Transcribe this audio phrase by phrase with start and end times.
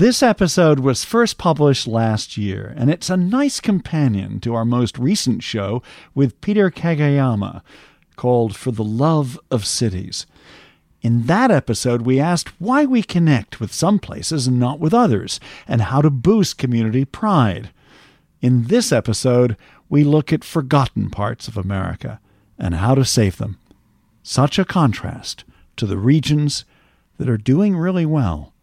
[0.00, 4.98] This episode was first published last year, and it's a nice companion to our most
[4.98, 5.82] recent show
[6.14, 7.60] with Peter Kageyama
[8.16, 10.24] called For the Love of Cities.
[11.02, 15.38] In that episode, we asked why we connect with some places and not with others,
[15.68, 17.68] and how to boost community pride.
[18.40, 19.54] In this episode,
[19.90, 22.20] we look at forgotten parts of America
[22.58, 23.58] and how to save them.
[24.22, 25.44] Such a contrast
[25.76, 26.64] to the regions
[27.18, 28.54] that are doing really well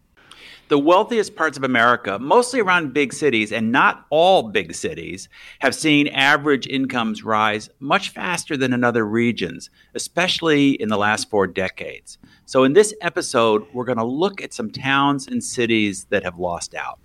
[0.67, 5.73] the wealthiest parts of America, mostly around big cities, and not all big cities, have
[5.73, 11.47] seen average incomes rise much faster than in other regions, especially in the last four
[11.47, 12.17] decades.
[12.45, 16.37] So, in this episode, we're going to look at some towns and cities that have
[16.37, 16.99] lost out.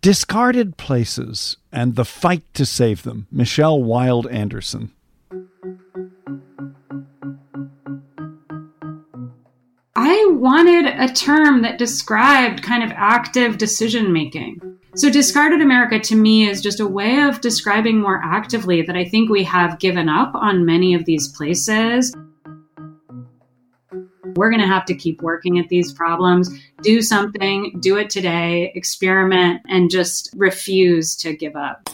[0.00, 3.26] Discarded places and the fight to save them.
[3.30, 4.92] Michelle Wilde Anderson.
[10.40, 14.58] Wanted a term that described kind of active decision making.
[14.96, 19.04] So, discarded America to me is just a way of describing more actively that I
[19.04, 22.16] think we have given up on many of these places.
[24.34, 26.48] We're going to have to keep working at these problems,
[26.82, 31.88] do something, do it today, experiment, and just refuse to give up.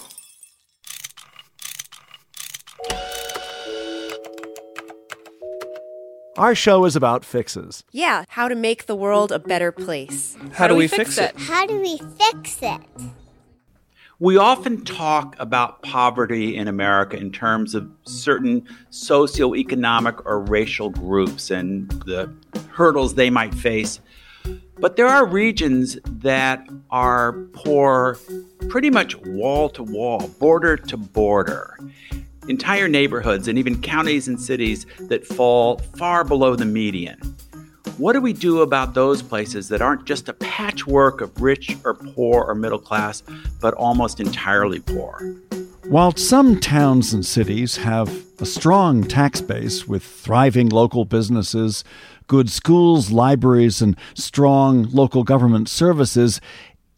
[6.37, 7.83] Our show is about fixes.
[7.93, 10.37] Yeah, how to make the world a better place.
[10.39, 11.41] How, how do, we, we fix, fix it?
[11.41, 12.81] How do we fix it?
[14.19, 21.51] We often talk about poverty in America in terms of certain socioeconomic or racial groups
[21.51, 22.31] and the
[22.71, 24.01] hurdles they might face.
[24.79, 28.19] But there are regions that are poor
[28.69, 31.79] pretty much wall to wall, border to border
[32.49, 37.19] entire neighborhoods and even counties and cities that fall far below the median.
[37.99, 41.95] What do we do about those places that aren't just a patchwork of rich or
[41.95, 43.23] poor or middle class,
[43.61, 45.35] but almost entirely poor?
[45.85, 51.85] While some towns and cities have a strong tax base with thriving local businesses,
[52.27, 56.41] good schools, libraries, and strong local government services,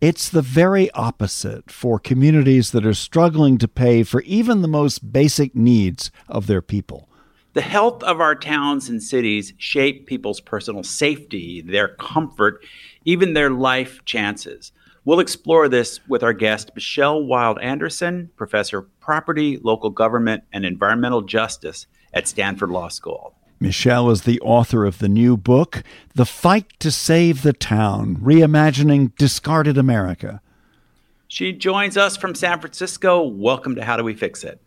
[0.01, 5.13] it's the very opposite for communities that are struggling to pay for even the most
[5.13, 7.09] basic needs of their people.
[7.55, 12.65] The health of our towns and cities shape people's personal safety, their comfort,
[13.05, 14.71] even their life chances.
[15.05, 20.65] We'll explore this with our guest, Michelle Wilde Anderson, professor of property, local government, and
[20.65, 23.35] environmental justice at Stanford Law School.
[23.61, 25.83] Michelle is the author of the new book,
[26.15, 30.41] The Fight to Save the Town Reimagining Discarded America.
[31.27, 33.21] She joins us from San Francisco.
[33.21, 34.61] Welcome to How Do We Fix It?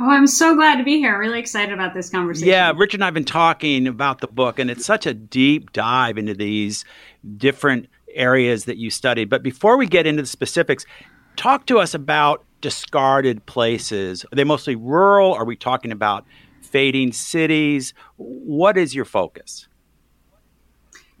[0.00, 1.16] Oh, I'm so glad to be here.
[1.16, 2.48] Really excited about this conversation.
[2.48, 5.72] Yeah, Richard and I have been talking about the book, and it's such a deep
[5.72, 6.84] dive into these
[7.36, 9.30] different areas that you studied.
[9.30, 10.84] But before we get into the specifics,
[11.36, 14.24] talk to us about discarded places.
[14.24, 15.32] Are they mostly rural?
[15.34, 16.26] Are we talking about
[16.74, 17.94] fading cities?
[18.16, 19.68] What is your focus?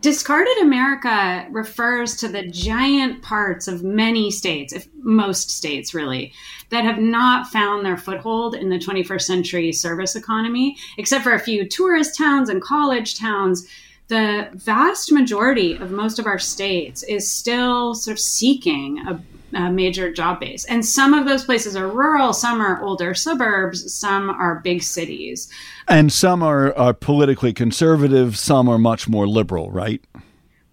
[0.00, 6.32] Discarded America refers to the giant parts of many states, if most states really,
[6.70, 11.38] that have not found their foothold in the 21st century service economy, except for a
[11.38, 13.64] few tourist towns and college towns.
[14.08, 19.22] The vast majority of most of our states is still sort of seeking a
[19.56, 20.64] uh, major job base.
[20.66, 25.50] And some of those places are rural, some are older suburbs, some are big cities.
[25.88, 30.02] And some are, are politically conservative, some are much more liberal, right?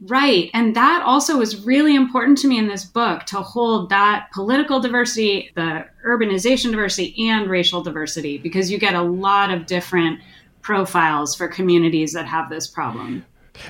[0.07, 0.49] Right.
[0.55, 4.79] And that also was really important to me in this book to hold that political
[4.79, 10.19] diversity, the urbanization diversity, and racial diversity, because you get a lot of different
[10.63, 13.23] profiles for communities that have this problem.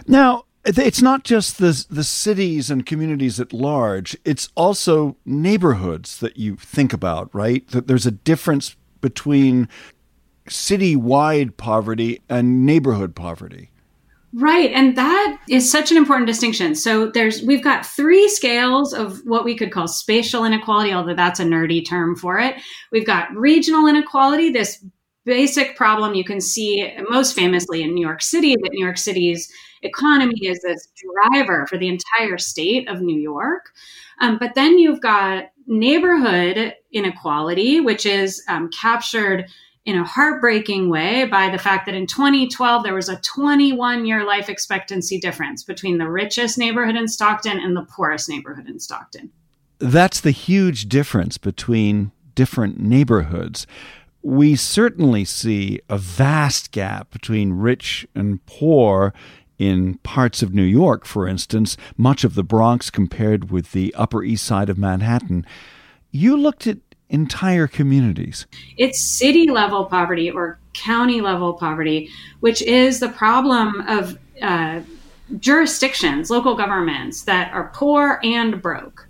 [0.07, 6.37] Now, it's not just the the cities and communities at large it's also neighborhoods that
[6.37, 9.67] you think about right that there's a difference between
[10.47, 13.71] city-wide poverty and neighborhood poverty
[14.33, 16.73] Right, and that is such an important distinction.
[16.73, 21.41] So there's we've got three scales of what we could call spatial inequality, although that's
[21.41, 22.55] a nerdy term for it.
[22.93, 24.85] We've got regional inequality, this
[25.25, 29.51] basic problem you can see most famously in New York City that New York City's
[29.83, 33.71] economy is this driver for the entire state of New York.
[34.19, 39.47] Um, but then you've got neighborhood inequality, which is um, captured
[39.85, 44.25] in a heartbreaking way by the fact that in 2012 there was a 21 year
[44.25, 49.31] life expectancy difference between the richest neighborhood in Stockton and the poorest neighborhood in Stockton.
[49.79, 53.65] That's the huge difference between different neighborhoods.
[54.21, 59.15] We certainly see a vast gap between rich and poor
[59.61, 64.23] in parts of New York, for instance, much of the Bronx compared with the Upper
[64.23, 65.45] East Side of Manhattan.
[66.09, 66.79] You looked at
[67.09, 68.47] entire communities.
[68.77, 72.09] It's city level poverty or county level poverty,
[72.39, 74.81] which is the problem of uh,
[75.37, 79.07] jurisdictions, local governments that are poor and broke.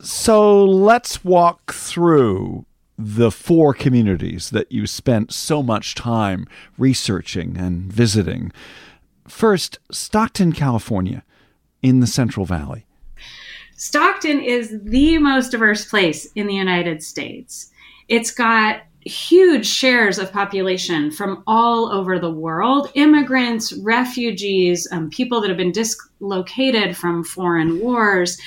[0.00, 2.66] So let's walk through
[2.98, 8.50] the four communities that you spent so much time researching and visiting.
[9.28, 11.24] First, Stockton, California,
[11.82, 12.86] in the Central Valley.
[13.76, 17.70] Stockton is the most diverse place in the United States.
[18.08, 25.40] It's got huge shares of population from all over the world immigrants, refugees, um, people
[25.40, 28.38] that have been dislocated from foreign wars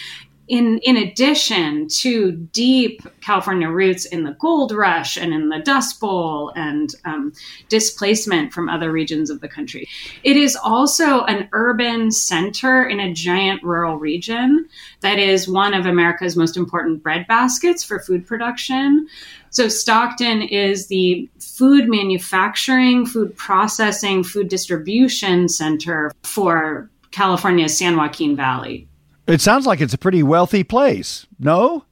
[0.50, 6.00] in in addition to deep California roots in the gold rush and in the Dust
[6.00, 7.31] Bowl and um,
[7.69, 9.88] displacement from other regions of the country,
[10.24, 14.68] it is also an urban center in a giant rural region
[15.01, 19.07] that is one of America's most important breadbaskets for food production.
[19.51, 28.36] So Stockton is the food manufacturing, food processing, food distribution center for California's San Joaquin
[28.36, 28.88] Valley.
[29.30, 31.28] It sounds like it's a pretty wealthy place.
[31.38, 31.86] No?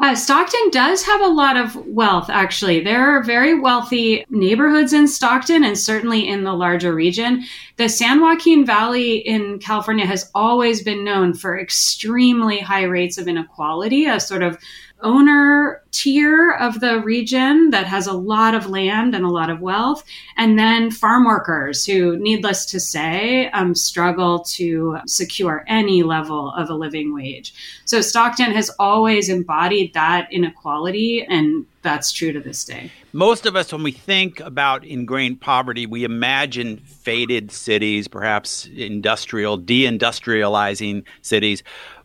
[0.00, 2.82] Uh, Stockton does have a lot of wealth, actually.
[2.82, 7.44] There are very wealthy neighborhoods in Stockton and certainly in the larger region.
[7.76, 13.28] The San Joaquin Valley in California has always been known for extremely high rates of
[13.28, 14.58] inequality, a sort of
[15.02, 19.60] owner tier of the region that has a lot of land and a lot of
[19.60, 20.02] wealth,
[20.36, 26.70] and then farm workers who, needless to say, um, struggle to secure any level of
[26.70, 27.52] a living wage.
[27.84, 32.90] So Stockton has always embodied that inequality, and that's true to this day.
[33.12, 39.58] Most of us, when we think about ingrained poverty, we imagine faded cities, perhaps industrial,
[39.58, 41.62] deindustrializing cities.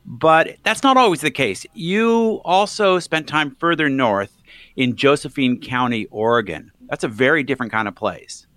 [0.09, 1.65] But that's not always the case.
[1.73, 4.31] You also spent time further north
[4.77, 6.71] in Josephine County, Oregon.
[6.89, 8.47] That's a very different kind of place.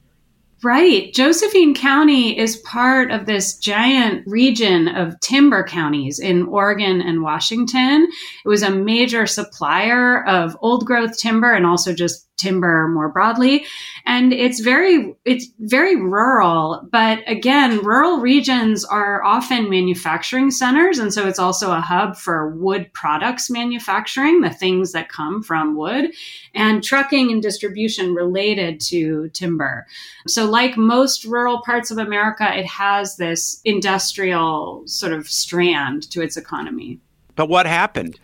[0.62, 1.12] Right.
[1.14, 8.06] Josephine County is part of this giant region of timber counties in Oregon and Washington.
[8.44, 13.66] It was a major supplier of old growth timber and also just timber more broadly.
[14.06, 20.98] And it's very it's very rural but again rural regions are often manufacturing centers.
[20.98, 25.76] And so it's also a hub for wood products manufacturing the things that come from
[25.76, 26.12] wood
[26.54, 29.86] and trucking and distribution related to timber.
[30.26, 36.22] So like most rural parts of america it has this industrial sort of strand to
[36.22, 37.00] its economy.
[37.36, 38.18] But what happened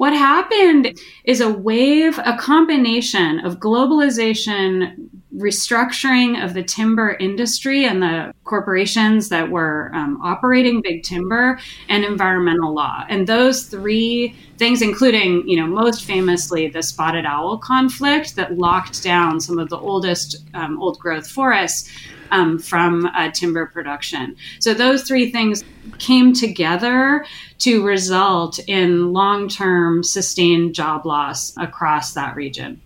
[0.00, 8.02] what happened is a wave, a combination of globalization, restructuring of the timber industry and
[8.02, 13.04] the corporations that were um, operating big timber and environmental law.
[13.08, 19.02] And those three things, including, you know, most famously the spotted owl conflict that locked
[19.02, 21.88] down some of the oldest um, old growth forests
[22.32, 24.36] um, from uh, timber production.
[24.58, 25.64] So those three things
[25.98, 27.24] came together
[27.58, 32.80] to result in long term sustained job loss across that region.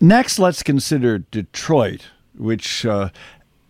[0.00, 3.10] Next, let's consider Detroit, which uh,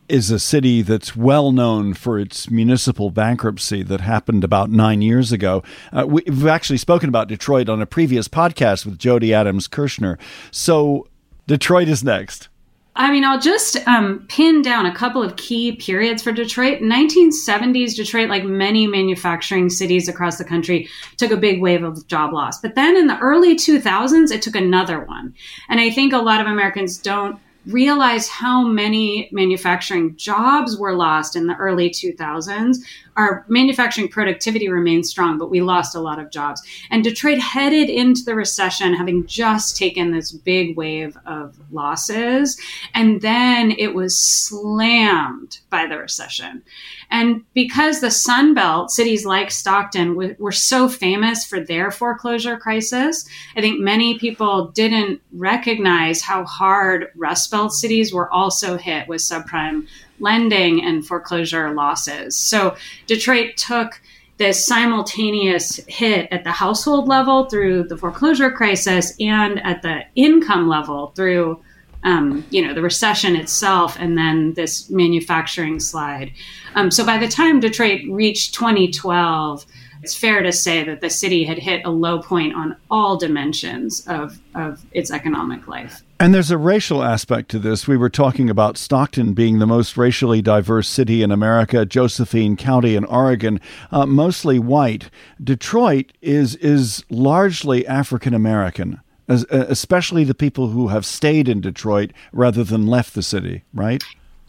[0.09, 5.33] is a city that's well known for its municipal bankruptcy that happened about nine years
[5.33, 5.63] ago.
[5.93, 10.19] Uh, we've actually spoken about Detroit on a previous podcast with Jodie Adams Kirshner.
[10.51, 11.07] So,
[11.47, 12.49] Detroit is next.
[12.95, 16.81] I mean, I'll just um, pin down a couple of key periods for Detroit.
[16.81, 22.35] 1970s Detroit, like many manufacturing cities across the country, took a big wave of job
[22.35, 22.61] loss.
[22.61, 25.35] But then in the early 2000s, it took another one.
[25.71, 31.37] And I think a lot of Americans don't realize how many manufacturing jobs were lost
[31.37, 32.79] in the early 2000s.
[33.17, 36.63] Our manufacturing productivity remained strong, but we lost a lot of jobs.
[36.91, 42.59] And Detroit headed into the recession having just taken this big wave of losses.
[42.95, 46.63] And then it was slammed by the recession.
[47.11, 52.57] And because the Sun Belt, cities like Stockton, w- were so famous for their foreclosure
[52.57, 59.09] crisis, I think many people didn't recognize how hard Rust Belt cities were also hit
[59.09, 59.87] with subprime
[60.23, 62.37] lending and foreclosure losses.
[62.37, 62.77] So
[63.07, 64.01] Detroit took
[64.39, 70.69] this simultaneous hit at the household level through the foreclosure crisis and at the income
[70.69, 71.61] level through
[72.05, 76.33] um, you know the recession itself and then this manufacturing slide
[76.75, 79.65] um, so by the time detroit reached 2012
[80.03, 84.07] it's fair to say that the city had hit a low point on all dimensions
[84.09, 86.03] of, of its economic life.
[86.19, 87.87] And there's a racial aspect to this.
[87.87, 92.97] We were talking about Stockton being the most racially diverse city in America, Josephine County
[92.97, 95.11] in Oregon, uh, mostly white.
[95.43, 102.63] Detroit is is largely African American, especially the people who have stayed in Detroit rather
[102.63, 104.03] than left the city, right?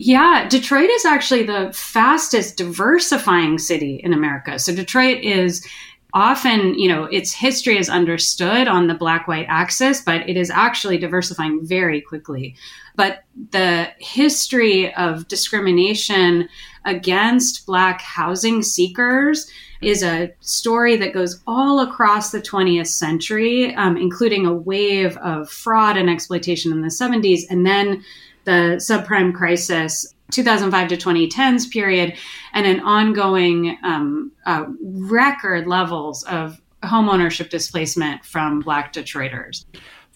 [0.05, 4.59] Yeah, Detroit is actually the fastest diversifying city in America.
[4.59, 5.65] So Detroit is
[6.13, 10.49] often, you know, its history is understood on the black white axis, but it is
[10.49, 12.53] actually diversifying very quickly.
[12.97, 16.49] But the history of discrimination
[16.83, 19.49] against black housing seekers
[19.81, 25.49] is a story that goes all across the 20th century, um, including a wave of
[25.49, 28.03] fraud and exploitation in the 70s, and then
[28.45, 32.15] the subprime crisis 2005 to 2010s period
[32.53, 39.65] and an ongoing um, uh, record levels of homeownership displacement from black detroiters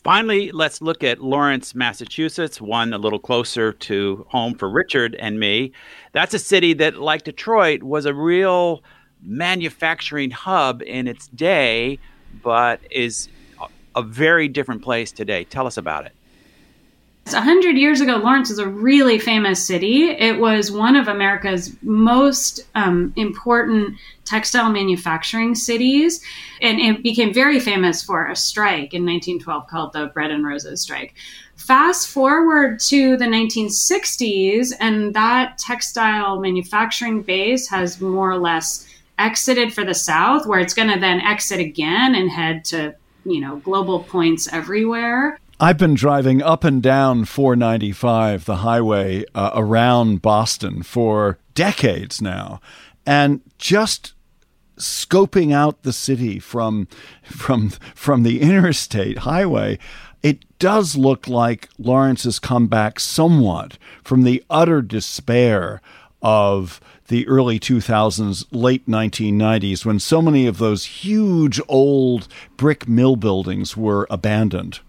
[0.08, 5.38] Finally, let's look at Lawrence, Massachusetts, one a little closer to home for Richard and
[5.38, 5.74] me.
[6.14, 8.84] That's a city that, like Detroit, was a real
[9.22, 12.00] manufacturing hub in its day,
[12.42, 13.28] but is
[13.98, 15.44] a very different place today.
[15.44, 16.14] Tell us about it.
[17.34, 20.12] A hundred years ago, Lawrence is a really famous city.
[20.12, 26.24] It was one of America's most um, important textile manufacturing cities,
[26.62, 30.82] and it became very famous for a strike in 1912 called the Bread and Roses
[30.82, 31.16] Strike.
[31.58, 38.88] Fast forward to the 1960s, and that textile manufacturing base has more or less
[39.20, 43.42] exited for the South, where it's going to then exit again and head to you
[43.42, 45.40] know global points everywhere.
[45.60, 52.62] I've been driving up and down 495, the highway uh, around Boston, for decades now,
[53.06, 54.14] and just
[54.78, 56.88] scoping out the city from
[57.24, 59.80] from from the interstate highway
[60.24, 65.82] it does look like Lawrence has come back somewhat from the utter despair
[66.22, 73.16] of the early 2000s, late 1990s, when so many of those huge old brick mill
[73.16, 74.80] buildings were abandoned.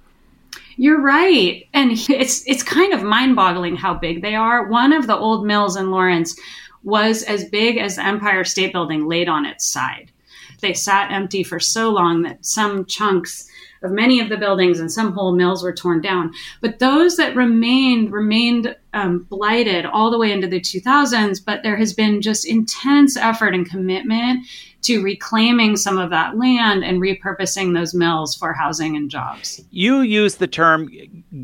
[0.81, 1.67] You're right.
[1.75, 4.69] And it's it's kind of mind-boggling how big they are.
[4.69, 6.39] One of the old mills in Lawrence
[6.85, 10.13] was as big as the Empire State Building laid on its side.
[10.61, 13.51] They sat empty for so long that some chunks
[13.83, 16.33] of many of the buildings and some whole mills were torn down.
[16.61, 21.45] But those that remained remained um, blighted all the way into the 2000s.
[21.45, 24.47] But there has been just intense effort and commitment
[24.83, 29.61] to reclaiming some of that land and repurposing those mills for housing and jobs.
[29.71, 30.89] You use the term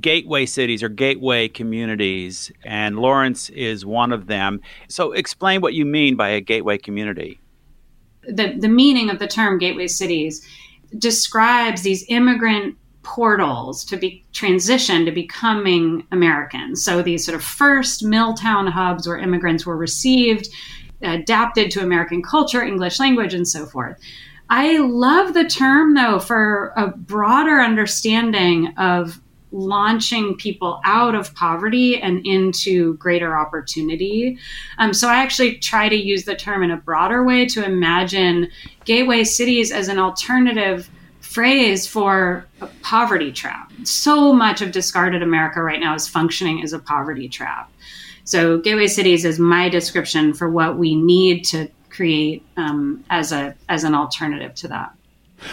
[0.01, 4.61] gateway cities or gateway communities, and Lawrence is one of them.
[4.89, 7.41] So, explain what you mean by a gateway community.
[8.27, 10.47] The, the meaning of the term gateway cities
[10.99, 16.85] describes these immigrant portals to be transition to becoming Americans.
[16.85, 20.49] So these sort of first Milltown hubs where immigrants were received,
[21.03, 23.99] adapted to American culture, English language, and so forth.
[24.51, 29.21] I love the term though for a broader understanding of
[29.55, 34.37] launching people out of poverty and into greater opportunity.
[34.79, 38.51] Um, so I actually try to use the term in a broader way to imagine
[38.85, 42.47] gateway cities as an alternative phrase for
[42.83, 43.73] poverty trap.
[43.85, 47.71] So much of discarded America right now is functioning as a poverty trap.
[48.25, 53.55] So gateway cities is my description for what we need to create um, as a
[53.69, 54.95] as an alternative to that.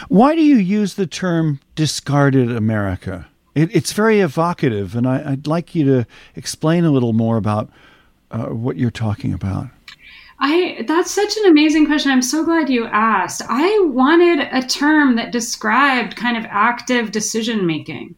[0.08, 3.28] Why do you use the term discarded America?
[3.54, 7.70] It, it's very evocative, and I, would like you to explain a little more about
[8.32, 9.68] uh, what you're talking about.
[10.40, 12.12] I that's such an amazing question.
[12.12, 13.44] I'm so glad you asked.
[13.48, 18.16] I wanted a term that described kind of active decision making.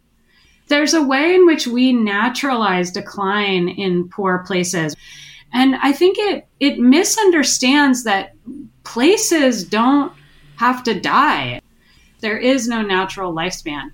[0.67, 4.95] There's a way in which we naturalize decline in poor places.
[5.51, 8.35] And I think it it misunderstands that
[8.85, 10.13] places don't
[10.55, 11.59] have to die.
[12.21, 13.89] There is no natural lifespan.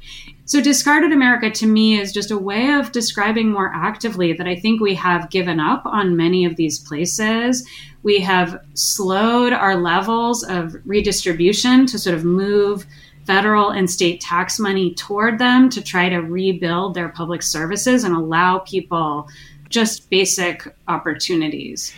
[0.49, 4.55] So, discarded America to me is just a way of describing more actively that I
[4.55, 7.69] think we have given up on many of these places.
[8.01, 12.87] We have slowed our levels of redistribution to sort of move
[13.25, 18.15] federal and state tax money toward them to try to rebuild their public services and
[18.15, 19.29] allow people
[19.69, 21.93] just basic opportunities.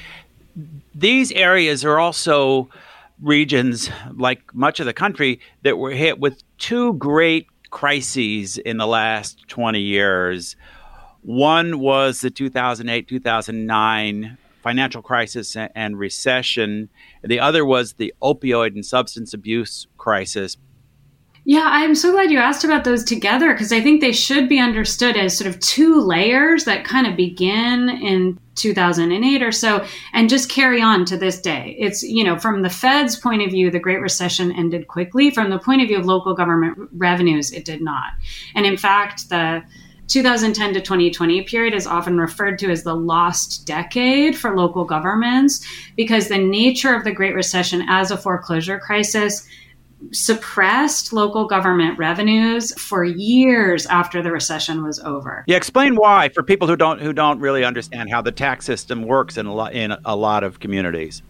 [0.93, 2.67] These areas are also
[3.22, 8.86] regions, like much of the country, that were hit with two great crises in the
[8.86, 10.56] last 20 years.
[11.24, 16.90] One was the 2008 2009 financial crisis and recession,
[17.24, 20.58] the other was the opioid and substance abuse crisis.
[21.43, 24.60] Yeah, I'm so glad you asked about those together because I think they should be
[24.60, 29.83] understood as sort of two layers that kind of begin in 2008 or so
[30.13, 31.75] and just carry on to this day.
[31.79, 35.31] It's, you know, from the Fed's point of view, the Great Recession ended quickly.
[35.31, 38.13] From the point of view of local government revenues, it did not.
[38.53, 39.63] And in fact, the
[40.10, 45.65] 2010 to 2020 period is often referred to as the lost decade for local governments
[45.95, 49.48] because the nature of the Great Recession as a foreclosure crisis
[50.12, 55.43] suppressed local government revenues for years after the recession was over.
[55.48, 59.03] Yeah, explain why for people who don't who don't really understand how the tax system
[59.03, 61.22] works in a lot in a lot of communities.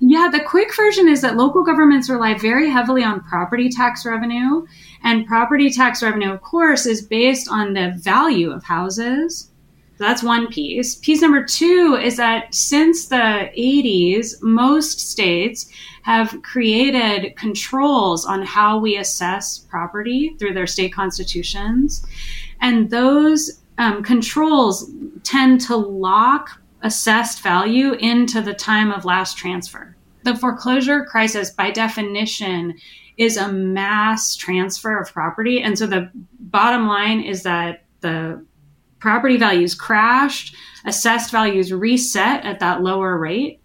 [0.00, 4.64] Yeah, the quick version is that local governments rely very heavily on property tax revenue.
[5.02, 9.50] And property tax revenue, of course, is based on the value of houses.
[9.98, 10.94] That's one piece.
[10.94, 15.68] Piece number two is that since the 80s, most states
[16.02, 22.06] have created controls on how we assess property through their state constitutions.
[22.60, 24.90] And those um, controls
[25.24, 29.96] tend to lock assessed value into the time of last transfer.
[30.22, 32.74] The foreclosure crisis, by definition,
[33.16, 35.60] is a mass transfer of property.
[35.60, 38.44] And so the bottom line is that the
[38.98, 43.60] property values crashed, assessed values reset at that lower rate.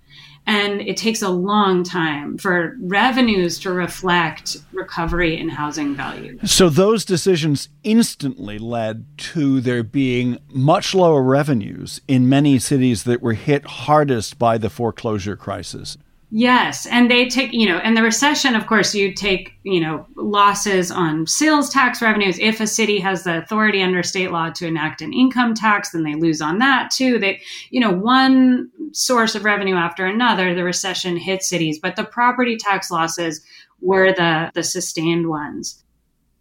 [0.45, 6.37] And it takes a long time for revenues to reflect recovery in housing value.
[6.43, 13.21] So, those decisions instantly led to there being much lower revenues in many cities that
[13.21, 15.97] were hit hardest by the foreclosure crisis.
[16.35, 20.07] Yes, and they take, you know, and the recession, of course, you take, you know,
[20.15, 22.39] losses on sales tax revenues.
[22.39, 26.01] If a city has the authority under state law to enact an income tax, then
[26.01, 27.19] they lose on that too.
[27.19, 32.03] They, you know, one source of revenue after another, the recession hit cities, but the
[32.03, 33.45] property tax losses
[33.79, 35.83] were the the sustained ones.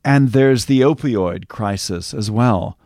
[0.07, 2.79] And there's the opioid crisis as well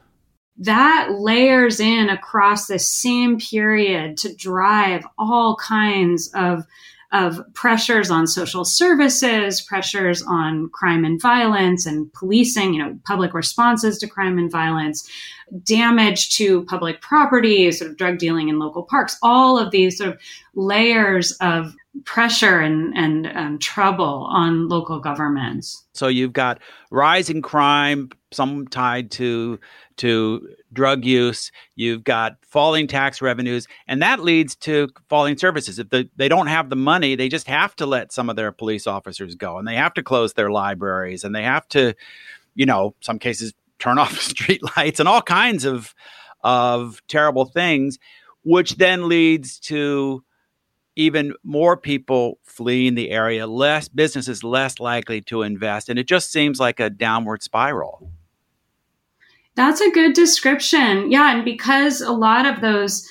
[0.58, 6.64] that layers in across the same period to drive all kinds of
[7.12, 13.32] of pressures on social services, pressures on crime and violence and policing, you know, public
[13.32, 15.08] responses to crime and violence,
[15.62, 20.10] damage to public property, sort of drug dealing in local parks, all of these sort
[20.10, 20.20] of
[20.54, 25.84] layers of pressure and, and um, trouble on local governments.
[25.92, 29.58] So you've got rising crime, some tied to
[29.98, 31.50] to drug use.
[31.74, 35.78] You've got falling tax revenues, and that leads to falling services.
[35.78, 38.52] If the, they don't have the money, they just have to let some of their
[38.52, 41.94] police officers go, and they have to close their libraries, and they have to,
[42.54, 45.94] you know, some cases turn off street lights and all kinds of
[46.42, 47.98] of terrible things,
[48.44, 50.22] which then leads to
[50.96, 56.32] even more people fleeing the area, less businesses less likely to invest, and it just
[56.32, 58.10] seems like a downward spiral.
[59.54, 61.10] That's a good description.
[61.10, 61.34] Yeah.
[61.34, 63.08] And because a lot of those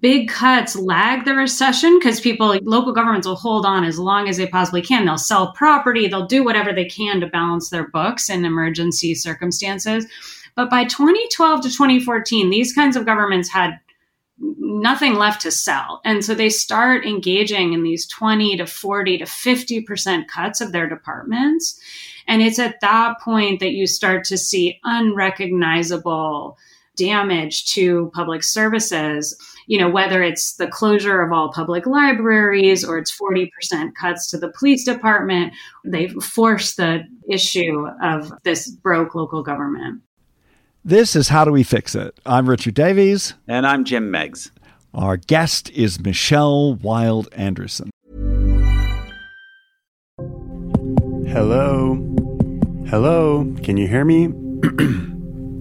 [0.00, 4.36] big cuts lag the recession because people, local governments will hold on as long as
[4.36, 5.06] they possibly can.
[5.06, 10.06] They'll sell property, they'll do whatever they can to balance their books in emergency circumstances.
[10.54, 13.78] But by 2012 to 2014, these kinds of governments had
[14.38, 16.00] nothing left to sell.
[16.04, 20.88] And so they start engaging in these 20 to 40 to 50% cuts of their
[20.88, 21.80] departments.
[22.28, 26.58] And it's at that point that you start to see unrecognizable
[26.96, 32.98] damage to public services you know whether it's the closure of all public libraries or
[32.98, 33.50] it's 40%
[33.94, 35.52] cuts to the police department
[35.84, 40.00] they've forced the issue of this broke local government
[40.86, 44.50] this is how do we fix it i'm richard davies and i'm jim Meigs.
[44.94, 47.90] our guest is michelle wilde anderson
[51.28, 52.02] hello
[52.88, 54.28] Hello, can you hear me?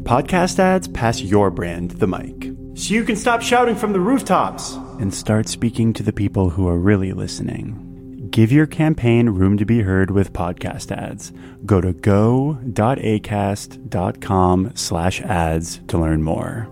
[0.04, 2.52] Podcast ads pass your brand the mic.
[2.76, 6.68] So you can stop shouting from the rooftops and start speaking to the people who
[6.68, 7.85] are really listening.
[8.36, 11.32] Give your campaign room to be heard with podcast ads.
[11.66, 16.68] Go to go.acast.com slash ads to learn more.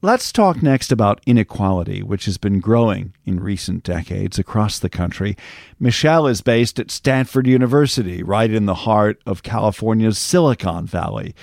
[0.00, 5.36] Let's talk next about inequality, which has been growing in recent decades across the country.
[5.78, 11.36] Michelle is based at Stanford University, right in the heart of California's Silicon Valley.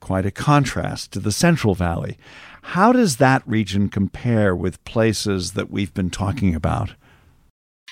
[0.00, 2.18] Quite a contrast to the Central Valley.
[2.62, 6.94] How does that region compare with places that we've been talking about?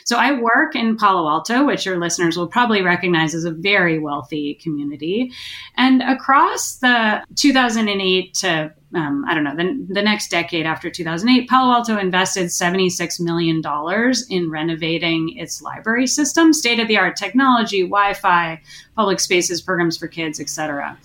[0.04, 3.98] So I work in Palo Alto, which your listeners will probably recognize as a very
[3.98, 5.30] wealthy community.
[5.76, 11.48] And across the 2008 to um, I don't know, the, the next decade after 2008,
[11.48, 13.62] Palo Alto invested $76 million
[14.30, 18.60] in renovating its library system, state of the art technology, Wi Fi,
[18.96, 20.98] public spaces, programs for kids, etc.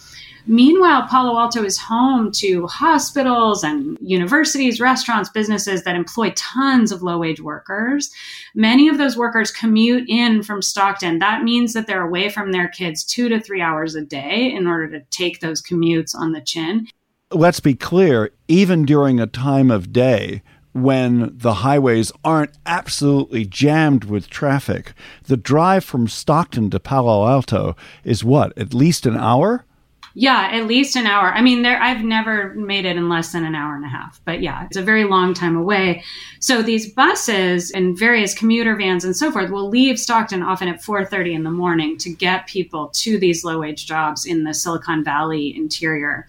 [0.48, 7.02] Meanwhile, Palo Alto is home to hospitals and universities, restaurants, businesses that employ tons of
[7.02, 8.12] low wage workers.
[8.54, 11.20] Many of those workers commute in from Stockton.
[11.20, 14.68] That means that they're away from their kids two to three hours a day in
[14.68, 16.88] order to take those commutes on the chin.
[17.32, 24.04] Let's be clear, even during a time of day, when the highways aren't absolutely jammed
[24.04, 29.66] with traffic, the drive from Stockton to Palo Alto is what, at least an hour?
[30.18, 31.34] Yeah, at least an hour.
[31.34, 34.22] I mean, there I've never made it in less than an hour and a half.
[34.24, 36.06] But yeah, it's a very long time away.
[36.40, 40.82] So these buses and various commuter vans and so forth will leave Stockton often at
[40.82, 45.54] 4:30 in the morning to get people to these low-wage jobs in the Silicon Valley
[45.54, 46.28] interior.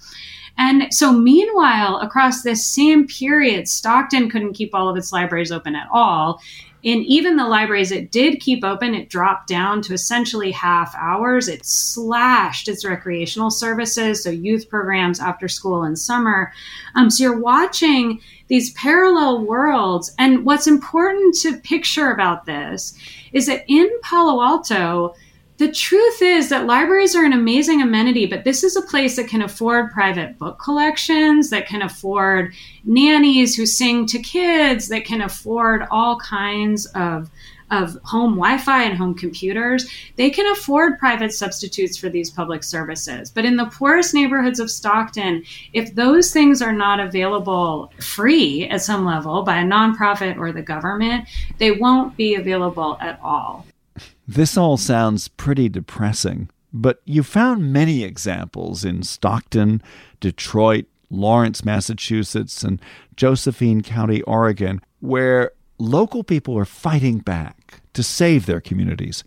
[0.58, 5.76] And so, meanwhile, across this same period, Stockton couldn't keep all of its libraries open
[5.76, 6.40] at all
[6.86, 11.48] in even the libraries it did keep open, it dropped down to essentially half hours.
[11.48, 16.52] It slashed its recreational services, so youth programs, after school, and summer.
[16.94, 20.14] Um, so you're watching these parallel worlds.
[20.16, 22.96] And what's important to picture about this
[23.32, 25.16] is that in Palo Alto,
[25.58, 29.28] the truth is that libraries are an amazing amenity, but this is a place that
[29.28, 32.52] can afford private book collections, that can afford
[32.84, 37.30] nannies who sing to kids, that can afford all kinds of
[37.70, 43.30] of home Wi-Fi and home computers, they can afford private substitutes for these public services.
[43.30, 48.82] But in the poorest neighborhoods of Stockton, if those things are not available free at
[48.82, 51.26] some level by a nonprofit or the government,
[51.58, 53.66] they won't be available at all.
[54.26, 59.82] This all sounds pretty depressing, but you found many examples in Stockton,
[60.20, 62.80] Detroit, Lawrence, Massachusetts, and
[63.16, 69.24] Josephine County, Oregon, where local people are fighting back to save their communities.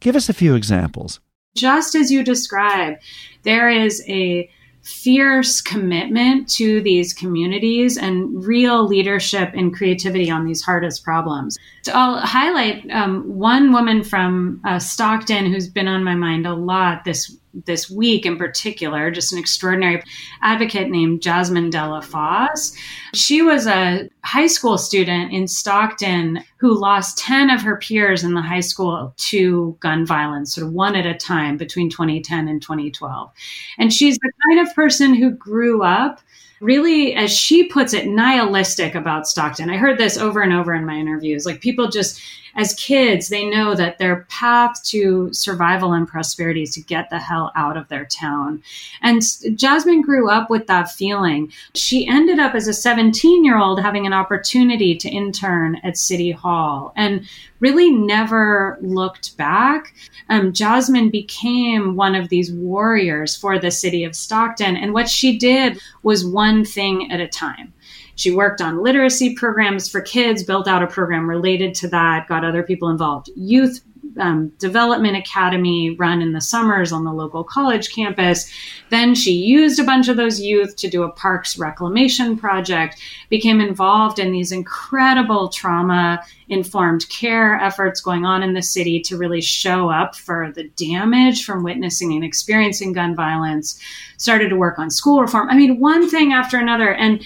[0.00, 1.20] Give us a few examples.
[1.56, 2.98] Just as you describe,
[3.42, 4.48] there is a
[4.88, 11.58] fierce commitment to these communities and real leadership and creativity on these hardest problems.
[11.82, 16.54] So I'll highlight um, one woman from uh, Stockton who's been on my mind a
[16.54, 20.02] lot this this week in particular, just an extraordinary
[20.42, 22.76] advocate named Jasmine Dellafosse.
[23.14, 28.34] She was a high school student in Stockton who lost 10 of her peers in
[28.34, 32.60] the high school to gun violence, sort of one at a time between 2010 and
[32.60, 33.30] 2012.
[33.78, 36.20] And she's the kind of person who grew up
[36.60, 39.70] really, as she puts it, nihilistic about Stockton.
[39.70, 41.46] I heard this over and over in my interviews.
[41.46, 42.20] Like people just
[42.58, 47.20] as kids, they know that their path to survival and prosperity is to get the
[47.20, 48.60] hell out of their town.
[49.00, 49.22] And
[49.54, 51.52] Jasmine grew up with that feeling.
[51.76, 56.32] She ended up as a 17 year old having an opportunity to intern at City
[56.32, 57.28] Hall and
[57.60, 59.94] really never looked back.
[60.28, 64.76] Um, Jasmine became one of these warriors for the city of Stockton.
[64.76, 67.72] And what she did was one thing at a time.
[68.18, 72.44] She worked on literacy programs for kids, built out a program related to that, got
[72.44, 73.30] other people involved.
[73.36, 73.80] Youth
[74.18, 78.50] um, development academy run in the summers on the local college campus.
[78.90, 83.60] Then she used a bunch of those youth to do a parks reclamation project, became
[83.60, 89.42] involved in these incredible trauma informed care efforts going on in the city to really
[89.42, 93.78] show up for the damage from witnessing and experiencing gun violence,
[94.16, 95.48] started to work on school reform.
[95.48, 96.92] I mean, one thing after another.
[96.92, 97.24] And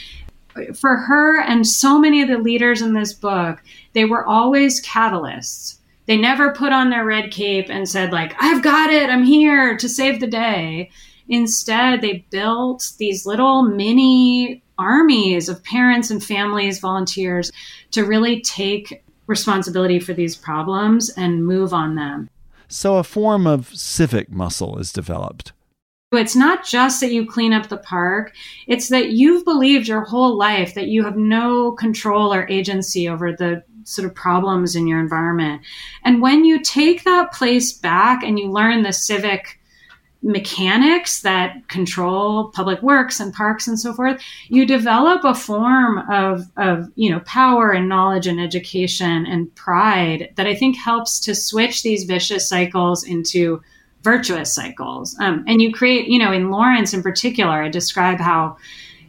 [0.75, 3.63] for her and so many of the leaders in this book,
[3.93, 5.79] they were always catalysts.
[6.07, 9.77] They never put on their red cape and said, like, I've got it, I'm here
[9.77, 10.91] to save the day.
[11.29, 17.53] Instead, they built these little mini armies of parents and families, volunteers,
[17.93, 22.29] to really take responsibility for these problems and move on them.
[22.69, 25.53] So, a form of civic muscle is developed.
[26.13, 28.35] It's not just that you clean up the park,
[28.67, 33.33] it's that you've believed your whole life that you have no control or agency over
[33.33, 35.63] the sort of problems in your environment.
[36.05, 39.59] And when you take that place back and you learn the civic
[40.23, 46.47] mechanics that control public works and parks and so forth you develop a form of
[46.57, 51.35] of you know power and knowledge and education and pride that i think helps to
[51.35, 53.61] switch these vicious cycles into
[54.03, 55.17] virtuous cycles.
[55.21, 58.57] Um, and you create, you know, in Lawrence in particular, I describe how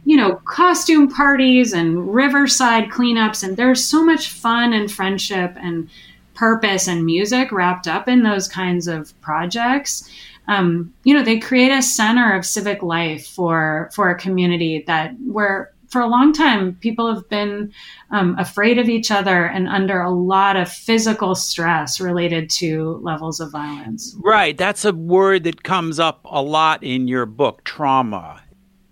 [0.04, 3.42] you know, costume parties and riverside cleanups.
[3.42, 5.88] And there's so much fun and friendship and
[6.34, 10.08] purpose and music wrapped up in those kinds of projects.
[10.46, 15.14] Um, you know, they create a center of civic life for for a community that
[15.26, 17.72] where for a long time people have been
[18.10, 23.38] um, afraid of each other and under a lot of physical stress related to levels
[23.38, 24.16] of violence.
[24.18, 28.42] Right, that's a word that comes up a lot in your book, trauma.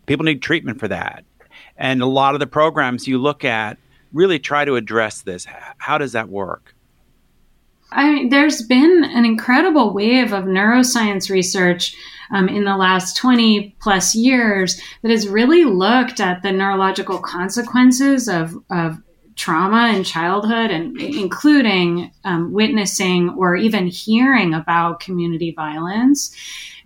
[0.07, 1.25] People need treatment for that.
[1.77, 3.79] And a lot of the programs you look at
[4.13, 5.45] really try to address this.
[5.79, 6.72] How does that work?
[7.93, 11.95] I mean, there's been an incredible wave of neuroscience research
[12.33, 18.29] um, in the last 20 plus years that has really looked at the neurological consequences
[18.29, 18.99] of, of
[19.37, 26.35] trauma in childhood and including um, witnessing or even hearing about community violence.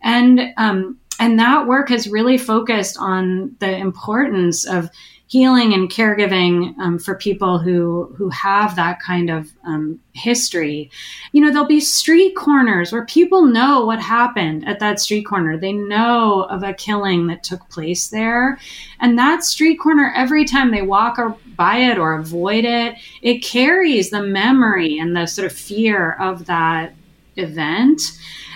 [0.03, 4.91] And um, and that work has really focused on the importance of
[5.29, 10.91] healing and caregiving um, for people who who have that kind of um, history.
[11.33, 15.57] You know, there'll be street corners where people know what happened at that street corner.
[15.57, 18.59] They know of a killing that took place there,
[19.01, 23.43] and that street corner every time they walk or by it or avoid it, it
[23.43, 26.95] carries the memory and the sort of fear of that
[27.37, 28.01] event.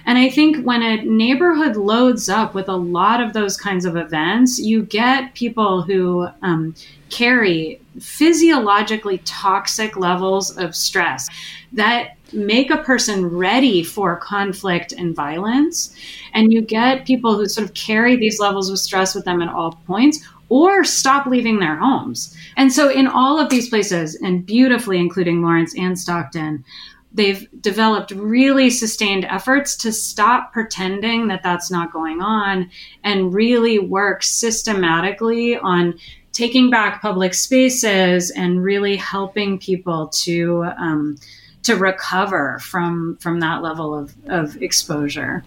[0.07, 3.97] And I think when a neighborhood loads up with a lot of those kinds of
[3.97, 6.75] events, you get people who um,
[7.11, 11.29] carry physiologically toxic levels of stress
[11.73, 15.95] that make a person ready for conflict and violence.
[16.33, 19.53] And you get people who sort of carry these levels of stress with them at
[19.53, 22.37] all points or stop leaving their homes.
[22.57, 26.65] And so, in all of these places, and beautifully including Lawrence and Stockton,
[27.13, 32.71] they've developed really sustained efforts to stop pretending that that's not going on
[33.03, 35.99] and really work systematically on
[36.33, 41.17] taking back public spaces and really helping people to um,
[41.63, 45.45] to recover from from that level of, of exposure.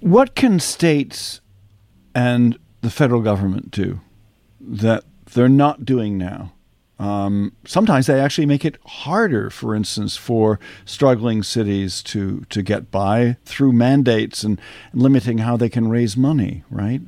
[0.00, 1.40] What can states
[2.14, 4.00] and the federal government do
[4.60, 6.52] that they're not doing now?
[7.00, 12.90] Um, sometimes they actually make it harder, for instance, for struggling cities to, to get
[12.90, 14.60] by through mandates and,
[14.92, 17.00] limiting how they can raise money, right?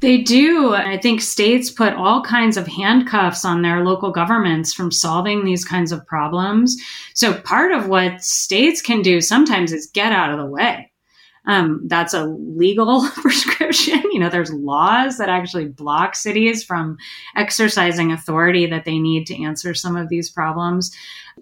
[0.00, 0.74] They do.
[0.74, 5.64] I think states put all kinds of handcuffs on their local governments from solving these
[5.64, 6.76] kinds of problems.
[7.14, 10.89] So, part of what states can do sometimes is get out of the way.
[11.46, 14.02] Um, that's a legal prescription.
[14.12, 16.98] You know, there's laws that actually block cities from
[17.36, 20.94] exercising authority that they need to answer some of these problems.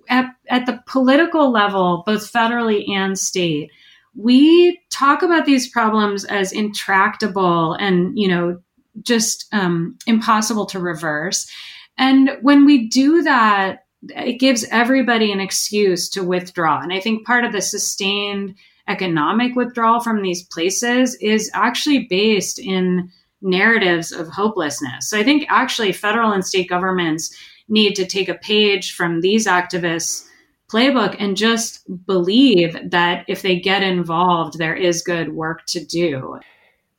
[0.08, 3.70] At, at the political level, both federally and state,
[4.14, 8.61] we talk about these problems as intractable and, you know,
[9.02, 11.50] just um, impossible to reverse.
[11.96, 16.80] And when we do that, it gives everybody an excuse to withdraw.
[16.80, 18.54] And I think part of the sustained
[18.88, 25.09] economic withdrawal from these places is actually based in narratives of hopelessness.
[25.09, 27.37] So I think actually federal and state governments
[27.68, 30.24] need to take a page from these activists
[30.70, 36.38] playbook and just believe that if they get involved there is good work to do.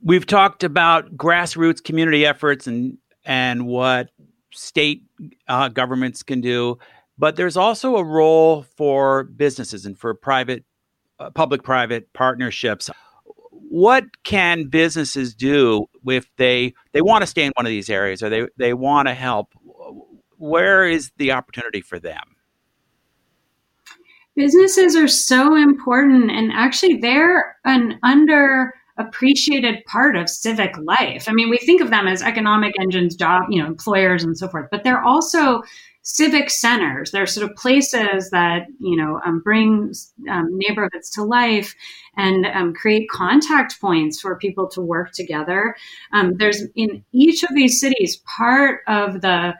[0.02, 4.10] We've talked about grassroots community efforts and and what
[4.52, 5.04] state
[5.48, 6.80] uh, governments can do,
[7.18, 10.64] but there's also a role for businesses and for private
[11.20, 12.90] uh, public-private partnerships.
[13.52, 18.24] What can businesses do if they they want to stay in one of these areas
[18.24, 19.54] or they they want to help?
[20.38, 22.36] Where is the opportunity for them?
[24.36, 31.26] Businesses are so important, and actually, they're an underappreciated part of civic life.
[31.28, 34.48] I mean, we think of them as economic engines, job, you know, employers and so
[34.48, 35.62] forth, but they're also
[36.10, 37.12] civic centers.
[37.12, 39.94] They're sort of places that you know um, bring
[40.30, 41.76] um, neighborhoods to life
[42.18, 45.76] and um, create contact points for people to work together.
[46.12, 49.54] Um, there's in each of these cities part of the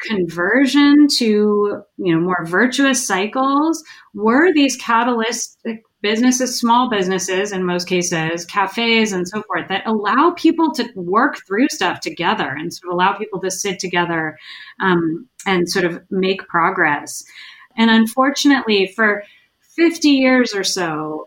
[0.00, 3.82] conversion to you know more virtuous cycles
[4.14, 10.32] were these catalytic businesses, small businesses in most cases, cafes and so forth, that allow
[10.36, 14.38] people to work through stuff together and sort of allow people to sit together
[14.80, 17.24] um, and sort of make progress.
[17.76, 19.24] And unfortunately, for
[19.74, 21.26] 50 years or so,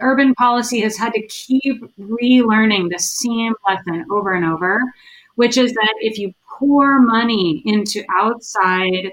[0.00, 4.78] urban policy has had to keep relearning the same lesson over and over,
[5.34, 9.10] which is that if you pour money into outside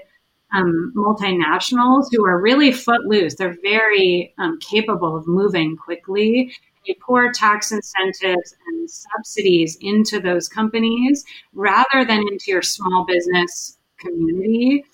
[0.54, 3.34] um, multinationals who are really footloose.
[3.34, 6.54] They're very um, capable of moving quickly.
[6.84, 13.78] You pour tax incentives and subsidies into those companies rather than into your small business
[13.98, 14.84] community,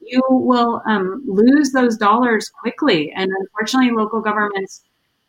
[0.00, 3.12] you will um, lose those dollars quickly.
[3.14, 4.82] And unfortunately, local governments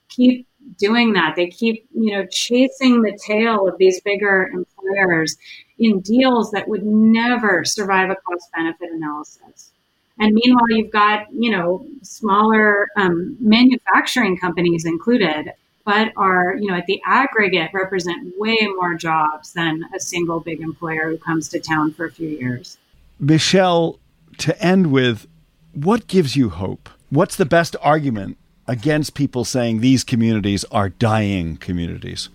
[0.10, 0.48] keep
[0.78, 1.36] doing that.
[1.36, 5.38] They keep, you know, chasing the tail of these bigger employers
[5.80, 9.72] in deals that would never survive a cost benefit analysis.
[10.20, 15.54] And meanwhile, you've got, you know, smaller um, manufacturing companies included,
[15.86, 20.60] but are, you know, at the aggregate represent way more jobs than a single big
[20.60, 22.78] employer who comes to town for a few years.
[23.20, 24.00] Michelle,
[24.40, 25.28] to end with,
[25.74, 26.90] what gives you hope?
[27.10, 32.30] What's the best argument against people saying these communities are dying communities?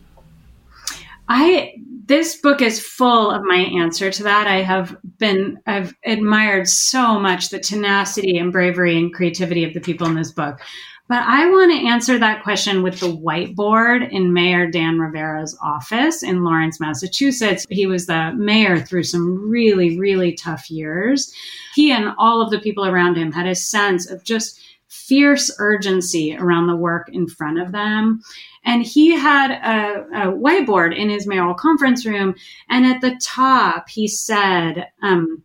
[1.29, 1.75] I
[2.13, 4.47] this book is full of my answer to that.
[4.47, 9.81] I have been I've admired so much the tenacity and bravery and creativity of the
[9.81, 10.61] people in this book.
[11.09, 16.23] But I want to answer that question with the whiteboard in Mayor Dan Rivera's office
[16.23, 17.65] in Lawrence, Massachusetts.
[17.71, 21.33] He was the mayor through some really, really tough years.
[21.75, 26.37] He and all of the people around him had a sense of just fierce urgency
[26.37, 28.21] around the work in front of them.
[28.65, 32.35] And he had a, a whiteboard in his mayoral conference room.
[32.69, 35.43] And at the top, he said, um,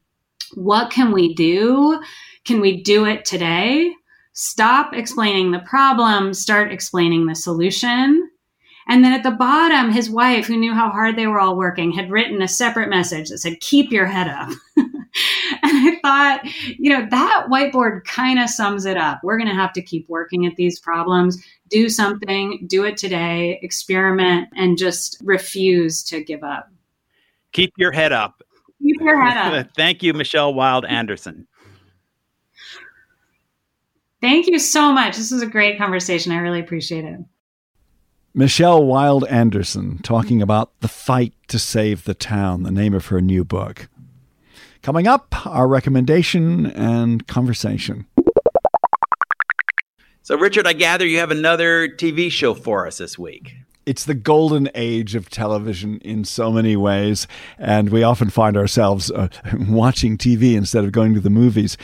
[0.54, 2.02] What can we do?
[2.46, 3.92] Can we do it today?
[4.34, 8.30] Stop explaining the problem, start explaining the solution.
[8.88, 11.92] And then at the bottom, his wife, who knew how hard they were all working,
[11.92, 14.50] had written a separate message that said, Keep your head up.
[14.78, 14.90] and
[15.64, 16.42] I thought,
[16.78, 19.20] you know, that whiteboard kind of sums it up.
[19.24, 23.60] We're going to have to keep working at these problems, do something, do it today,
[23.62, 26.70] experiment, and just refuse to give up.
[27.52, 28.42] Keep your head up.
[28.82, 29.68] Keep your head up.
[29.76, 31.48] Thank you, Michelle Wilde Anderson.
[34.22, 35.16] Thank you so much.
[35.16, 36.32] This was a great conversation.
[36.32, 37.20] I really appreciate it.
[38.34, 43.22] Michelle Wilde Anderson talking about the fight to save the town, the name of her
[43.22, 43.90] new book.
[44.84, 48.06] Coming up, our recommendation and conversation.
[50.28, 53.56] So, Richard, I gather you have another TV show for us this week.
[53.86, 59.10] It's the golden age of television in so many ways, and we often find ourselves
[59.10, 59.30] uh,
[59.70, 61.78] watching TV instead of going to the movies.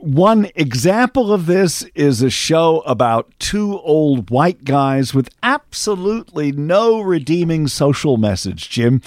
[0.00, 7.02] One example of this is a show about two old white guys with absolutely no
[7.02, 9.02] redeeming social message, Jim.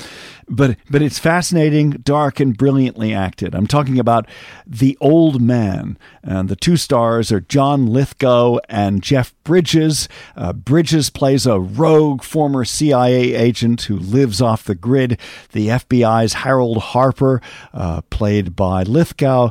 [0.47, 3.55] But but it's fascinating, dark, and brilliantly acted.
[3.55, 4.27] I'm talking about
[4.67, 5.97] The Old Man.
[6.21, 10.07] And the two stars are John Lithgow and Jeff Bridges.
[10.35, 15.17] Uh, Bridges plays a rogue former CIA agent who lives off the grid.
[15.53, 17.41] The FBI's Harold Harper,
[17.73, 19.49] uh, played by Lithgow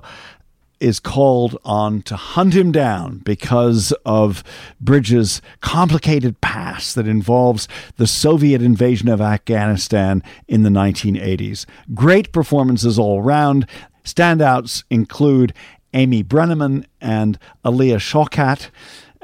[0.83, 4.43] is called on to hunt him down because of
[4.81, 11.67] Bridges' complicated past that involves the Soviet invasion of Afghanistan in the 1980s.
[11.95, 13.67] Great performances all around.
[14.05, 15.55] Standouts include
[15.95, 18.71] Amy Brenneman and Alia Shawkat.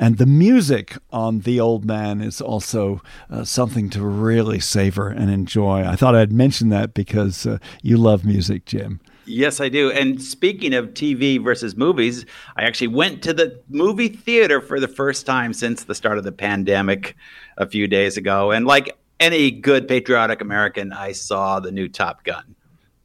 [0.00, 5.28] And the music on The Old Man is also uh, something to really savor and
[5.28, 5.84] enjoy.
[5.84, 9.00] I thought I'd mention that because uh, you love music, Jim.
[9.28, 9.90] Yes, I do.
[9.90, 12.24] And speaking of TV versus movies,
[12.56, 16.24] I actually went to the movie theater for the first time since the start of
[16.24, 17.16] the pandemic
[17.56, 18.50] a few days ago.
[18.50, 22.54] And like any good patriotic American, I saw the new Top Gun.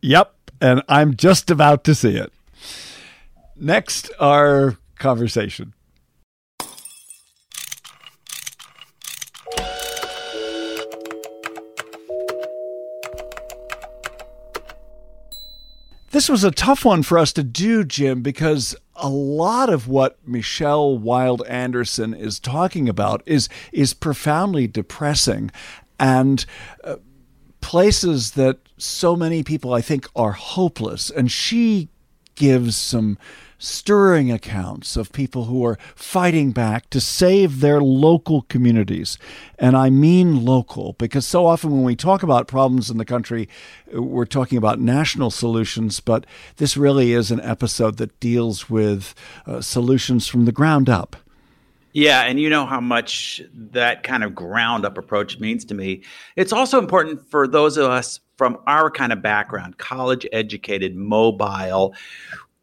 [0.02, 0.34] Yep.
[0.62, 2.32] And I'm just about to see it.
[3.56, 5.74] Next, our conversation.
[16.14, 20.20] This was a tough one for us to do, Jim, because a lot of what
[20.28, 25.50] Michelle Wilde Anderson is talking about is is profoundly depressing,
[26.00, 26.46] and
[26.84, 26.98] uh,
[27.62, 31.10] places that so many people I think are hopeless.
[31.10, 31.90] And she
[32.36, 33.18] gives some
[33.64, 39.18] stirring accounts of people who are fighting back to save their local communities.
[39.58, 43.48] And I mean local, because so often when we talk about problems in the country,
[43.94, 46.26] we're talking about national solutions, but
[46.58, 49.16] this really is an episode that deals with
[49.48, 51.16] uh, solutions from the ground up.
[51.94, 56.04] Yeah, and you know how much that kind of ground up approach means to me.
[56.36, 61.94] It's also important for those of us from our kind of background, college educated, mobile.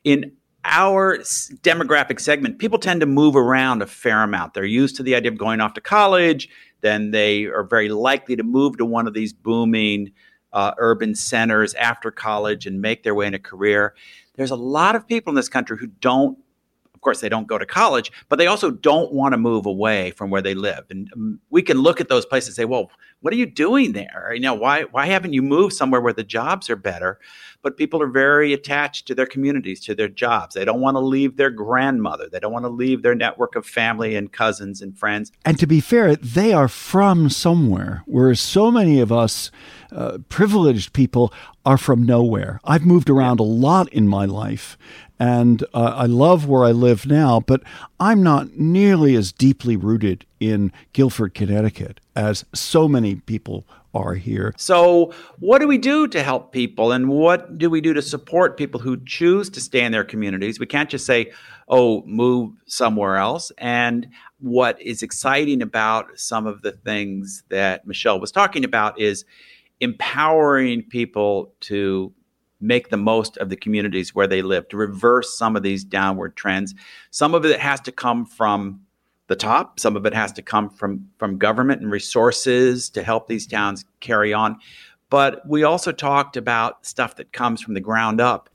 [0.03, 0.33] In
[0.65, 4.55] our demographic segment, people tend to move around a fair amount.
[4.55, 6.49] They're used to the idea of going off to college,
[6.81, 10.13] then they are very likely to move to one of these booming
[10.53, 13.95] uh, urban centers after college and make their way in a career.
[14.35, 16.39] There's a lot of people in this country who don't
[17.01, 20.11] of course, they don't go to college, but they also don't want to move away
[20.11, 20.85] from where they live.
[20.91, 22.91] And um, we can look at those places and say, well,
[23.21, 24.33] what are you doing there?
[24.35, 27.19] You know, why why haven't you moved somewhere where the jobs are better?
[27.63, 30.55] But people are very attached to their communities, to their jobs.
[30.55, 32.29] They don't want to leave their grandmother.
[32.31, 35.33] They don't want to leave their network of family and cousins and friends.
[35.47, 39.51] And to be fair, they are from somewhere, whereas so many of us
[39.91, 41.33] uh, privileged people
[41.65, 42.61] are from nowhere.
[42.65, 44.79] I've moved around a lot in my life,
[45.21, 47.63] and uh, I love where I live now, but
[48.01, 54.55] I'm not nearly as deeply rooted in Guilford, Connecticut, as so many people are here.
[54.57, 58.57] So, what do we do to help people, and what do we do to support
[58.57, 60.59] people who choose to stay in their communities?
[60.59, 61.33] We can't just say,
[61.69, 63.53] oh, move somewhere else.
[63.59, 64.09] And
[64.39, 69.27] what is exciting about some of the things that Michelle was talking about is
[69.81, 72.13] empowering people to
[72.61, 76.37] make the most of the communities where they live, to reverse some of these downward
[76.37, 76.75] trends.
[77.11, 78.81] Some of it has to come from
[79.29, 83.29] the top, some of it has to come from from government and resources to help
[83.29, 84.59] these towns carry on.
[85.09, 88.50] But we also talked about stuff that comes from the ground up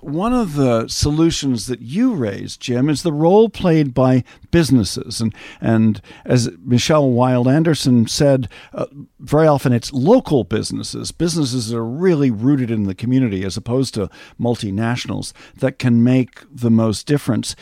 [0.00, 5.20] one of the solutions that you raised, Jim, is the role played by businesses.
[5.20, 8.86] And, and as Michelle Wilde Anderson said, uh,
[9.20, 13.94] very often it's local businesses, businesses that are really rooted in the community as opposed
[13.94, 14.10] to
[14.40, 17.54] multinationals that can make the most difference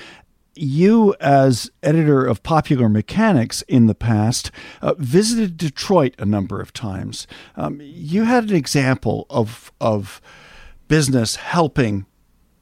[0.57, 4.51] you, as editor of Popular Mechanics in the past,
[4.83, 7.27] uh, visited Detroit a number of times.
[7.57, 10.21] Um, you had an example of of
[10.89, 12.07] business helping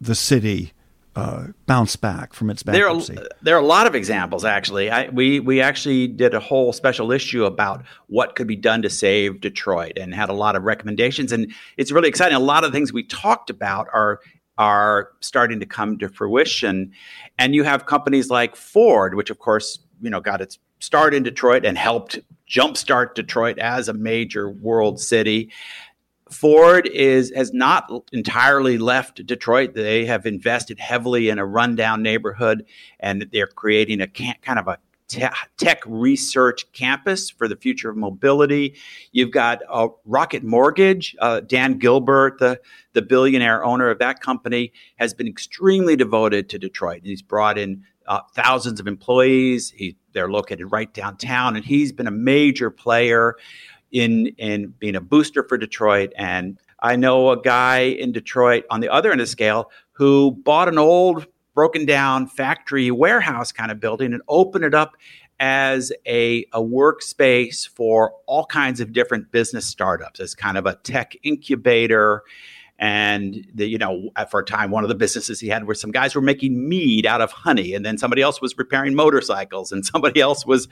[0.01, 0.73] the city
[1.17, 3.15] uh, bounce back from its bankruptcy?
[3.15, 4.91] There are, there are a lot of examples, actually.
[4.91, 8.91] I, we, we actually did a whole special issue about what could be done to
[8.91, 11.33] save Detroit and had a lot of recommendations.
[11.33, 12.37] And it's really exciting.
[12.37, 14.21] A lot of the things we talked about are
[14.57, 16.93] are starting to come to fruition.
[17.39, 21.25] And you have companies like Ford, which of course, you know, got its start in
[21.25, 25.51] Detroit and helped jumpstart Detroit as a major world city.
[26.35, 29.75] Ford is has not entirely left Detroit.
[29.75, 32.67] They have invested heavily in a rundown neighborhood,
[32.99, 34.79] and they're creating a kind of a
[35.57, 38.75] tech research campus for the future of mobility.
[39.13, 39.61] You've got
[40.05, 41.15] Rocket Mortgage.
[41.21, 42.61] Uh, Dan Gilbert, the,
[42.95, 47.03] the billionaire owner of that company, has been extremely devoted to Detroit.
[47.05, 49.71] He's brought in uh, thousands of employees.
[49.71, 53.37] He, they're located right downtown, and he's been a major player
[53.95, 56.13] in in being a booster for Detroit.
[56.19, 60.33] And I know a guy in Detroit on the other end of the scale who
[60.33, 64.97] bought an old broken down factory warehouse kind of building and opened it up
[65.39, 70.75] as a, a workspace for all kinds of different business startups as kind of a
[70.77, 72.23] tech incubator
[72.79, 75.93] and the, you know for a time one of the businesses he had where some
[75.93, 79.87] guys were making mead out of honey and then somebody else was repairing motorcycles and
[79.87, 80.69] somebody else was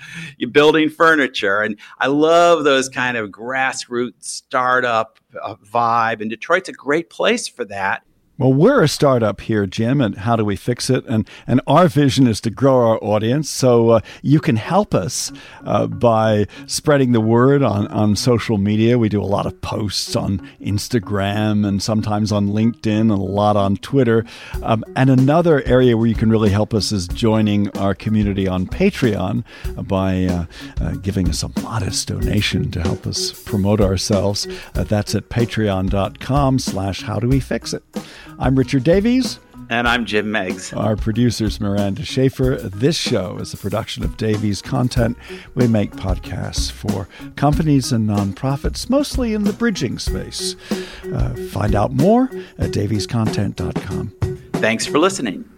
[0.51, 6.73] building furniture and i love those kind of grassroots startup uh, vibe and detroit's a
[6.73, 8.03] great place for that
[8.39, 11.05] well, we're a startup here, Jim, and how do we fix it?
[11.07, 13.51] And and our vision is to grow our audience.
[13.51, 15.31] So uh, you can help us
[15.65, 18.99] uh, by spreading the word on, on social media.
[18.99, 23.57] We do a lot of posts on Instagram and sometimes on LinkedIn and a lot
[23.57, 24.25] on Twitter.
[24.63, 28.67] Um, and another area where you can really help us is joining our community on
[28.67, 29.45] Patreon
[29.87, 30.47] by uh,
[30.81, 34.49] uh giving us a modest donation to help us promote ourselves.
[34.75, 37.85] Uh, that's at patreon.com slash how do we fix it.
[38.43, 39.39] I'm Richard Davies.
[39.71, 40.73] And I'm Jim Meigs.
[40.73, 42.57] Our producer's Miranda Schaefer.
[42.57, 45.17] This show is a production of Davies Content.
[45.55, 50.57] We make podcasts for companies and nonprofits, mostly in the bridging space.
[51.15, 52.25] Uh, find out more
[52.59, 54.13] at daviescontent.com.
[54.55, 55.49] Thanks for listening.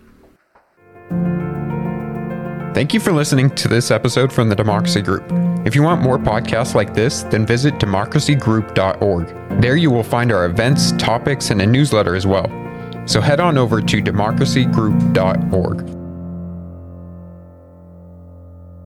[2.74, 5.24] Thank you for listening to this episode from the Democracy Group.
[5.64, 9.60] If you want more podcasts like this, then visit democracygroup.org.
[9.62, 12.63] There you will find our events, topics, and a newsletter as well.
[13.06, 16.03] So head on over to democracygroup.org.